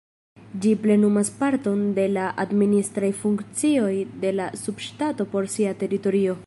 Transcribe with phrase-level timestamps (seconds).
[0.61, 3.93] Ĝi plenumas parton de la administraj funkcioj
[4.25, 6.39] de la subŝtato por sia teritorio.